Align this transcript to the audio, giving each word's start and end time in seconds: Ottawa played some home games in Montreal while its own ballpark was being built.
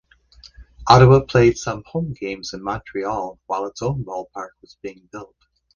Ottawa 0.89 1.19
played 1.19 1.59
some 1.59 1.83
home 1.85 2.13
games 2.13 2.53
in 2.55 2.63
Montreal 2.63 3.39
while 3.45 3.67
its 3.67 3.83
own 3.83 4.03
ballpark 4.03 4.49
was 4.63 4.79
being 4.81 5.07
built. 5.11 5.35